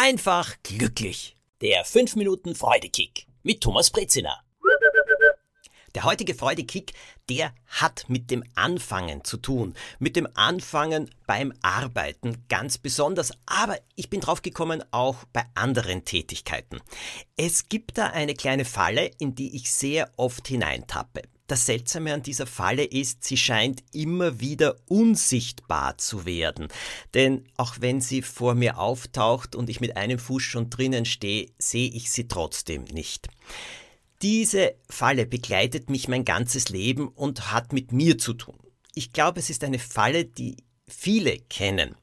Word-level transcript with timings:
einfach 0.00 0.56
glücklich. 0.62 1.36
Der 1.60 1.84
5 1.84 2.16
Minuten 2.16 2.54
Freudekick 2.54 3.26
mit 3.42 3.60
Thomas 3.60 3.90
Brezina. 3.90 4.40
Der 5.94 6.04
heutige 6.04 6.34
Freudekick, 6.34 6.94
der 7.28 7.52
hat 7.66 8.06
mit 8.08 8.30
dem 8.30 8.42
Anfangen 8.54 9.24
zu 9.24 9.36
tun. 9.36 9.74
Mit 9.98 10.16
dem 10.16 10.26
Anfangen 10.34 11.10
beim 11.26 11.52
Arbeiten 11.60 12.46
ganz 12.48 12.78
besonders. 12.78 13.32
Aber 13.44 13.78
ich 13.94 14.08
bin 14.08 14.20
drauf 14.20 14.40
gekommen 14.40 14.82
auch 14.90 15.24
bei 15.34 15.44
anderen 15.54 16.06
Tätigkeiten. 16.06 16.80
Es 17.36 17.68
gibt 17.68 17.98
da 17.98 18.06
eine 18.06 18.34
kleine 18.34 18.64
Falle, 18.64 19.10
in 19.18 19.34
die 19.34 19.54
ich 19.54 19.70
sehr 19.70 20.10
oft 20.16 20.48
hineintappe. 20.48 21.22
Das 21.50 21.66
Seltsame 21.66 22.14
an 22.14 22.22
dieser 22.22 22.46
Falle 22.46 22.84
ist, 22.84 23.24
sie 23.24 23.36
scheint 23.36 23.82
immer 23.92 24.38
wieder 24.38 24.76
unsichtbar 24.86 25.98
zu 25.98 26.24
werden. 26.24 26.68
Denn 27.12 27.44
auch 27.56 27.78
wenn 27.80 28.00
sie 28.00 28.22
vor 28.22 28.54
mir 28.54 28.78
auftaucht 28.78 29.56
und 29.56 29.68
ich 29.68 29.80
mit 29.80 29.96
einem 29.96 30.20
Fuß 30.20 30.44
schon 30.44 30.70
drinnen 30.70 31.04
stehe, 31.04 31.50
sehe 31.58 31.90
ich 31.90 32.12
sie 32.12 32.28
trotzdem 32.28 32.84
nicht. 32.84 33.26
Diese 34.22 34.76
Falle 34.88 35.26
begleitet 35.26 35.90
mich 35.90 36.06
mein 36.06 36.24
ganzes 36.24 36.68
Leben 36.68 37.08
und 37.08 37.50
hat 37.50 37.72
mit 37.72 37.90
mir 37.90 38.16
zu 38.16 38.34
tun. 38.34 38.60
Ich 38.94 39.12
glaube, 39.12 39.40
es 39.40 39.50
ist 39.50 39.64
eine 39.64 39.80
Falle, 39.80 40.26
die 40.26 40.56
viele 40.86 41.36
kennen. 41.36 41.96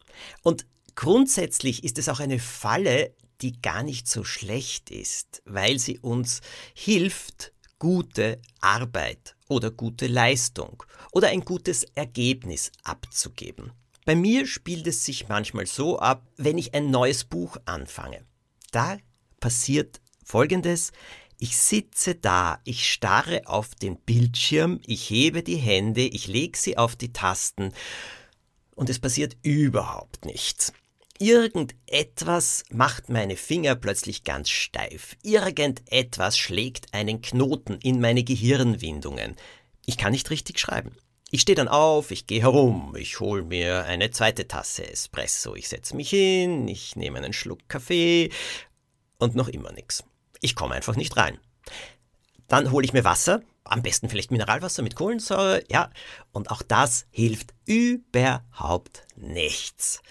Und 0.44 0.66
grundsätzlich 0.96 1.86
ist 1.86 1.98
es 1.98 2.10
auch 2.10 2.20
eine 2.20 2.40
Falle, 2.40 3.14
die 3.40 3.62
gar 3.62 3.84
nicht 3.84 4.10
so 4.10 4.26
schlecht 4.26 4.92
ist, 4.92 5.42
weil 5.46 5.80
sie 5.80 6.00
uns 6.00 6.42
hilft, 6.74 7.54
gute 7.80 8.42
Arbeit 8.60 9.36
oder 9.48 9.72
gute 9.72 10.08
Leistung 10.08 10.84
oder 11.12 11.30
ein 11.30 11.42
gutes 11.42 11.84
Ergebnis 11.96 12.72
abzugeben. 12.84 13.72
Bei 14.06 14.16
mir 14.16 14.48
spielt 14.48 14.88
es 14.88 15.04
sich 15.04 15.28
manchmal 15.28 15.68
so 15.68 16.00
ab, 16.00 16.26
wenn 16.38 16.58
ich 16.58 16.74
ein 16.74 16.90
neues 16.90 17.26
Buch 17.26 17.58
anfange. 17.66 18.26
Da 18.72 18.98
passiert 19.40 20.02
Folgendes. 20.24 20.92
Ich 21.40 21.58
sitze 21.58 22.16
da, 22.16 22.60
ich 22.64 22.92
starre 22.92 23.44
auf 23.46 23.76
den 23.76 23.98
Bildschirm, 23.98 24.80
ich 24.86 25.10
hebe 25.10 25.44
die 25.44 25.58
Hände, 25.58 26.02
ich 26.02 26.28
lege 26.28 26.58
sie 26.58 26.78
auf 26.78 26.96
die 26.96 27.14
Tasten 27.14 27.74
und 28.76 28.90
es 28.90 29.00
passiert 29.00 29.38
überhaupt 29.44 30.26
nichts. 30.26 30.74
Irgendetwas 31.20 32.64
macht 32.72 33.10
meine 33.10 33.38
Finger 33.38 33.76
plötzlich 33.76 34.24
ganz 34.24 34.50
steif. 34.50 35.16
Irgendetwas 35.24 36.38
schlägt 36.38 36.94
einen 36.94 37.22
Knoten 37.22 37.80
in 37.82 38.00
meine 38.00 38.24
Gehirnwindungen. 38.24 39.36
Ich 39.86 39.98
kann 39.98 40.12
nicht 40.12 40.30
richtig 40.30 40.60
schreiben. 40.60 40.96
Ich 41.30 41.42
stehe 41.42 41.56
dann 41.56 41.68
auf, 41.68 42.12
ich 42.12 42.26
gehe 42.26 42.42
herum, 42.42 42.96
ich 42.98 43.20
hole 43.20 43.44
mir 43.44 43.84
eine 43.84 44.12
zweite 44.12 44.48
Tasse 44.48 44.90
Espresso, 44.90 45.56
ich 45.56 45.68
setze 45.68 45.96
mich 45.96 46.10
hin, 46.10 46.68
ich 46.70 46.96
nehme 46.96 47.18
einen 47.18 47.34
Schluck 47.34 47.68
Kaffee 47.68 48.32
und 49.18 49.36
noch 49.36 49.50
immer 49.50 49.74
nichts. 49.74 50.06
Ich 50.40 50.56
komme 50.56 50.76
einfach 50.76 50.96
nicht 50.96 51.18
rein. 51.18 51.38
Dann 52.48 52.72
hole 52.72 52.86
ich 52.86 52.94
mir 52.94 53.04
Wasser, 53.04 53.42
am 53.66 53.82
besten 53.82 54.08
vielleicht 54.08 54.32
Mineralwasser 54.32 54.84
mit 54.84 54.96
Kohlensäure, 54.96 55.64
ja, 55.70 55.90
und 56.32 56.50
auch 56.50 56.62
das 56.62 57.08
hilft 57.12 57.54
überhaupt 57.66 59.06
nichts. 59.18 60.02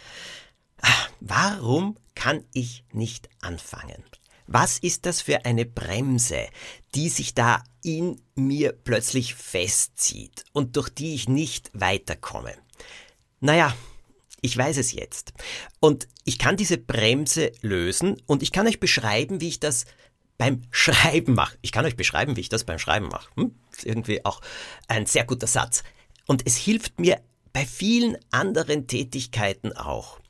Warum 1.21 1.97
kann 2.15 2.45
ich 2.53 2.85
nicht 2.93 3.29
anfangen? 3.41 4.05
Was 4.47 4.79
ist 4.79 5.07
das 5.07 5.23
für 5.23 5.45
eine 5.45 5.65
Bremse, 5.65 6.47
die 6.95 7.09
sich 7.09 7.35
da 7.35 7.65
in 7.83 8.21
mir 8.37 8.73
plötzlich 8.73 9.35
festzieht 9.35 10.45
und 10.53 10.77
durch 10.77 10.89
die 10.89 11.15
ich 11.15 11.29
nicht 11.29 11.71
weiterkomme? 11.75 12.55
Naja, 13.41 13.75
ich 14.41 14.57
weiß 14.57 14.77
es 14.77 14.93
jetzt. 14.93 15.33
Und 15.81 16.07
ich 16.25 16.39
kann 16.39 16.57
diese 16.57 16.79
Bremse 16.79 17.53
lösen 17.61 18.23
und 18.27 18.43
ich 18.43 18.53
kann 18.53 18.67
euch 18.67 18.79
beschreiben, 18.79 19.41
wie 19.41 19.49
ich 19.49 19.61
das 19.61 19.85
beim 20.39 20.63
Schreiben 20.71 21.35
mache. 21.35 21.59
Ich 21.63 21.73
kann 21.73 21.85
euch 21.85 21.97
beschreiben, 21.97 22.37
wie 22.37 22.43
ich 22.43 22.49
das 22.49 22.65
beim 22.65 22.79
Schreiben 22.79 23.09
mache. 23.09 23.29
Hm? 23.37 23.55
ist 23.73 23.85
irgendwie 23.85 24.25
auch 24.25 24.41
ein 24.89 25.07
sehr 25.07 25.25
guter 25.25 25.47
Satz. 25.47 25.83
Und 26.27 26.47
es 26.47 26.57
hilft 26.57 27.01
mir 27.01 27.21
bei 27.53 27.67
vielen 27.67 28.17
anderen 28.31 28.87
Tätigkeiten 28.87 29.73
auch. 29.73 30.21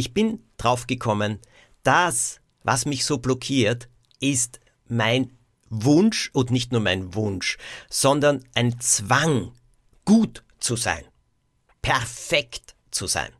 Ich 0.00 0.14
bin 0.14 0.44
draufgekommen, 0.58 1.40
das, 1.82 2.38
was 2.62 2.86
mich 2.86 3.04
so 3.04 3.18
blockiert, 3.18 3.88
ist 4.20 4.60
mein 4.86 5.36
Wunsch 5.70 6.30
und 6.32 6.52
nicht 6.52 6.70
nur 6.70 6.80
mein 6.80 7.16
Wunsch, 7.16 7.58
sondern 7.90 8.44
ein 8.54 8.78
Zwang, 8.78 9.50
gut 10.04 10.44
zu 10.60 10.76
sein, 10.76 11.02
perfekt 11.82 12.76
zu 12.92 13.08
sein. 13.08 13.32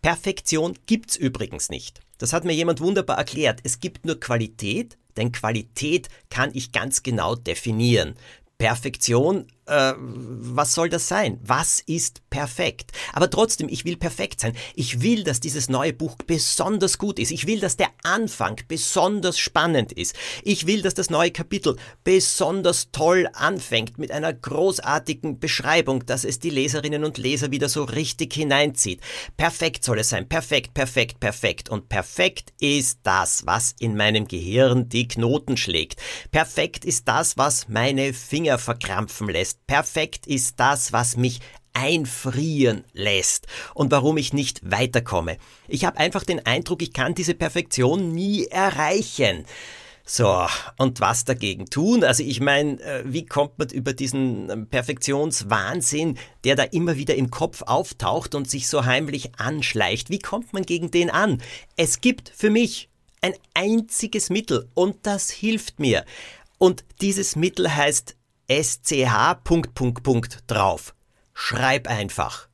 Perfektion 0.00 0.78
gibt's 0.86 1.16
übrigens 1.16 1.68
nicht. 1.68 2.00
Das 2.18 2.32
hat 2.32 2.44
mir 2.44 2.54
jemand 2.54 2.80
wunderbar 2.80 3.18
erklärt. 3.18 3.58
Es 3.64 3.80
gibt 3.80 4.06
nur 4.06 4.20
Qualität, 4.20 4.96
denn 5.16 5.32
Qualität 5.32 6.08
kann 6.30 6.52
ich 6.54 6.70
ganz 6.70 7.02
genau 7.02 7.34
definieren. 7.34 8.14
Perfektion, 8.56 9.48
äh, 9.68 9.94
was 9.98 10.74
soll 10.74 10.88
das 10.88 11.06
sein? 11.06 11.38
Was 11.42 11.80
ist 11.80 12.22
perfekt? 12.30 12.92
Aber 13.12 13.30
trotzdem, 13.30 13.68
ich 13.68 13.84
will 13.84 13.96
perfekt 13.96 14.40
sein. 14.40 14.54
Ich 14.74 15.02
will, 15.02 15.24
dass 15.24 15.40
dieses 15.40 15.68
neue 15.68 15.92
Buch 15.92 16.16
besonders 16.26 16.98
gut 16.98 17.18
ist. 17.18 17.30
Ich 17.30 17.46
will, 17.46 17.60
dass 17.60 17.76
der 17.76 17.90
Anfang 18.02 18.60
besonders 18.66 19.38
spannend 19.38 19.92
ist. 19.92 20.16
Ich 20.42 20.66
will, 20.66 20.82
dass 20.82 20.94
das 20.94 21.10
neue 21.10 21.30
Kapitel 21.30 21.76
besonders 22.04 22.90
toll 22.90 23.28
anfängt 23.32 23.98
mit 23.98 24.10
einer 24.10 24.32
großartigen 24.32 25.38
Beschreibung, 25.38 26.06
dass 26.06 26.24
es 26.24 26.38
die 26.38 26.50
Leserinnen 26.50 27.04
und 27.04 27.18
Leser 27.18 27.50
wieder 27.50 27.68
so 27.68 27.84
richtig 27.84 28.32
hineinzieht. 28.34 29.00
Perfekt 29.36 29.84
soll 29.84 29.98
es 29.98 30.08
sein. 30.08 30.28
Perfekt, 30.28 30.74
perfekt, 30.74 31.20
perfekt. 31.20 31.68
Und 31.68 31.88
perfekt 31.88 32.52
ist 32.60 33.00
das, 33.02 33.46
was 33.46 33.74
in 33.78 33.96
meinem 33.96 34.26
Gehirn 34.26 34.88
die 34.88 35.06
Knoten 35.06 35.56
schlägt. 35.56 36.00
Perfekt 36.30 36.84
ist 36.84 37.06
das, 37.06 37.36
was 37.36 37.68
meine 37.68 38.14
Finger 38.14 38.38
Finger 38.38 38.58
verkrampfen 38.58 39.28
lässt. 39.28 39.57
Perfekt 39.66 40.26
ist 40.26 40.58
das, 40.60 40.92
was 40.92 41.16
mich 41.16 41.40
einfrieren 41.72 42.84
lässt 42.92 43.46
und 43.74 43.92
warum 43.92 44.16
ich 44.16 44.32
nicht 44.32 44.60
weiterkomme. 44.70 45.38
Ich 45.68 45.84
habe 45.84 45.98
einfach 45.98 46.24
den 46.24 46.44
Eindruck, 46.44 46.82
ich 46.82 46.92
kann 46.92 47.14
diese 47.14 47.34
Perfektion 47.34 48.12
nie 48.12 48.46
erreichen. 48.46 49.44
So, 50.10 50.46
und 50.78 51.00
was 51.00 51.26
dagegen 51.26 51.66
tun? 51.66 52.02
Also 52.02 52.22
ich 52.22 52.40
meine, 52.40 52.80
äh, 52.80 53.02
wie 53.04 53.26
kommt 53.26 53.58
man 53.58 53.68
über 53.68 53.92
diesen 53.92 54.48
ähm, 54.48 54.66
Perfektionswahnsinn, 54.66 56.16
der 56.44 56.56
da 56.56 56.62
immer 56.62 56.96
wieder 56.96 57.14
im 57.14 57.30
Kopf 57.30 57.60
auftaucht 57.66 58.34
und 58.34 58.48
sich 58.48 58.68
so 58.68 58.86
heimlich 58.86 59.38
anschleicht? 59.38 60.08
Wie 60.08 60.18
kommt 60.18 60.54
man 60.54 60.62
gegen 60.62 60.90
den 60.90 61.10
an? 61.10 61.42
Es 61.76 62.00
gibt 62.00 62.32
für 62.34 62.48
mich 62.48 62.88
ein 63.20 63.34
einziges 63.52 64.30
Mittel 64.30 64.70
und 64.72 64.96
das 65.02 65.28
hilft 65.28 65.78
mir. 65.78 66.06
Und 66.56 66.84
dieses 67.02 67.36
Mittel 67.36 67.76
heißt 67.76 68.16
SCH 68.50 69.38
drauf. 70.46 70.94
Schreib 71.34 71.86
einfach. 71.86 72.48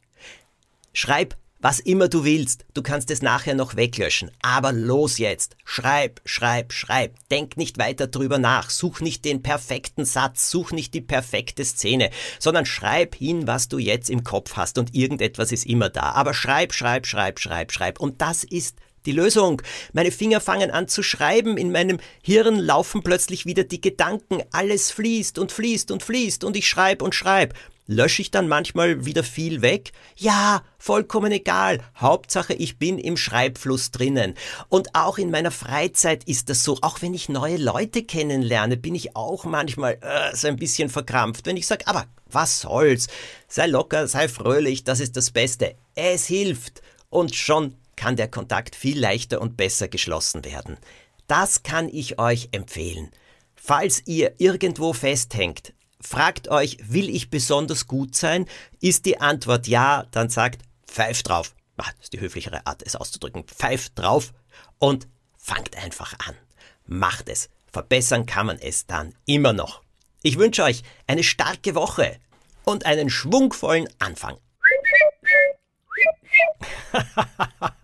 Schreib, 0.93 1.37
was 1.61 1.81
immer 1.81 2.09
du 2.09 2.25
willst. 2.25 2.67
Du 2.75 2.83
kannst 2.83 3.11
es 3.11 3.23
nachher 3.23 3.55
noch 3.55 3.75
weglöschen. 3.75 4.31
Aber 4.43 4.73
los 4.73 5.17
jetzt. 5.17 5.57
Schreib, 5.65 6.21
schreib, 6.27 6.75
schreib. 6.75 7.17
Denk 7.31 7.57
nicht 7.57 7.79
weiter 7.79 8.07
drüber 8.07 8.39
nach. 8.39 8.69
Such 8.69 9.01
nicht 9.01 9.25
den 9.25 9.43
perfekten 9.43 10.05
Satz. 10.05 10.51
Such 10.51 10.73
nicht 10.73 10.93
die 10.93 11.01
perfekte 11.01 11.65
Szene. 11.65 12.11
Sondern 12.39 12.67
schreib 12.67 13.15
hin, 13.15 13.47
was 13.47 13.69
du 13.69 13.79
jetzt 13.79 14.11
im 14.11 14.25
Kopf 14.25 14.57
hast. 14.57 14.77
Und 14.77 14.95
irgendetwas 14.95 15.53
ist 15.53 15.65
immer 15.65 15.89
da. 15.89 16.13
Aber 16.13 16.35
schreib, 16.35 16.75
schreib, 16.75 17.07
schreib, 17.07 17.41
schreib, 17.41 17.73
schreib. 17.73 17.99
Und 17.99 18.21
das 18.21 18.45
ist 18.45 18.77
die 19.07 19.13
Lösung. 19.13 19.63
Meine 19.93 20.11
Finger 20.11 20.41
fangen 20.41 20.71
an 20.71 20.89
zu 20.89 21.03
schreiben, 21.03 21.57
in 21.57 21.73
meinem 21.73 21.99
Hirn 22.23 22.59
laufen 22.59 23.03
plötzlich 23.03 23.47
wieder 23.47 23.65
die 23.65 23.81
Gedanken, 23.81 24.43
alles 24.53 24.91
fließt 24.91 25.39
und 25.39 25.53
fließt 25.53 25.91
und 25.91 26.03
fließt 26.03 26.45
und 26.45 26.57
ich 26.57 26.69
schreib 26.69 27.03
und 27.03 27.15
schreib. 27.15 27.55
Lösche 27.87 28.23
ich 28.23 28.31
dann 28.31 28.49
manchmal 28.49 29.05
wieder 29.05 29.23
viel 29.23 29.61
weg? 29.61 29.93
Ja, 30.17 30.63
vollkommen 30.79 31.33
egal. 31.33 31.81
Hauptsache, 31.97 32.55
ich 32.55 32.79
bin 32.79 32.99
im 32.99 33.19
Schreibfluss 33.19 33.91
drinnen. 33.91 34.35
Und 34.71 34.95
auch 34.95 35.19
in 35.19 35.31
meiner 35.31 35.51
Freizeit 35.51 36.25
ist 36.25 36.49
das 36.49 36.65
so. 36.65 36.79
Auch 36.81 37.03
wenn 37.03 37.13
ich 37.13 37.29
neue 37.29 37.59
Leute 37.59 38.03
kennenlerne, 38.03 38.79
bin 38.79 38.95
ich 38.95 39.15
auch 39.17 39.45
manchmal 39.45 39.99
äh, 40.01 40.35
so 40.35 40.49
ein 40.49 40.57
bisschen 40.57 40.89
verkrampft. 40.89 41.45
Wenn 41.45 41.59
ich 41.59 41.67
sage, 41.67 41.87
aber 41.87 42.07
was 42.31 42.63
soll's? 42.63 43.09
Sei 43.49 43.67
locker, 43.67 44.09
sei 44.09 44.29
fröhlich, 44.29 44.85
das 44.85 45.01
ist 45.01 45.15
das 45.19 45.31
Beste. 45.31 45.75
Es 45.95 46.27
hilft. 46.27 46.81
Und 47.11 47.35
schon 47.35 47.77
kann 47.97 48.17
der 48.17 48.29
Kontakt 48.29 48.77
viel 48.77 48.99
leichter 48.99 49.41
und 49.41 49.57
besser 49.57 49.89
geschlossen 49.89 50.45
werden. 50.45 50.79
Das 51.27 51.63
kann 51.63 51.89
ich 51.89 52.19
euch 52.19 52.49
empfehlen. 52.53 53.11
Falls 53.55 54.03
ihr 54.07 54.35
irgendwo 54.39 54.93
festhängt, 54.93 55.73
fragt 56.01 56.49
euch, 56.49 56.79
will 56.83 57.09
ich 57.09 57.31
besonders 57.31 57.87
gut 57.87 58.15
sein? 58.15 58.47
Ist 58.81 59.07
die 59.07 59.21
Antwort 59.21 59.67
ja, 59.67 60.07
dann 60.11 60.29
sagt, 60.29 60.63
pfeift 60.87 61.29
drauf. 61.29 61.55
Ach, 61.77 61.93
das 61.93 62.05
ist 62.05 62.13
die 62.13 62.21
höflichere 62.21 62.67
Art, 62.67 62.83
es 62.85 62.95
auszudrücken. 62.95 63.45
Pfeift 63.45 63.99
drauf 63.99 64.33
und 64.79 65.09
fangt 65.39 65.77
einfach 65.77 66.15
an. 66.27 66.37
Macht 66.87 67.29
es. 67.29 67.49
Verbessern 67.73 68.27
kann 68.27 68.47
man 68.47 68.59
es 68.59 68.87
dann 68.87 69.15
immer 69.25 69.53
noch. 69.53 69.83
Ich 70.23 70.39
wünsche 70.39 70.63
euch 70.63 70.83
eine 71.07 71.25
starke 71.25 71.75
Woche 71.75 72.19
und 72.65 72.87
einen 72.87 73.11
schwungvollen 73.11 73.89
Anfang. 73.99 74.39